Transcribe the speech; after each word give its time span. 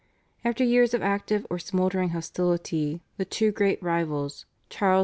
After 0.43 0.63
years 0.63 0.95
of 0.95 1.03
active 1.03 1.45
or 1.51 1.59
smouldering 1.59 2.09
hostility 2.09 3.03
the 3.17 3.25
two 3.25 3.51
great 3.51 3.79
rivals 3.83 4.47
Charles 4.67 4.99
V. 4.99 4.99